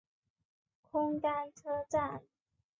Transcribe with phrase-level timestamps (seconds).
[0.81, 2.23] 空丹车站。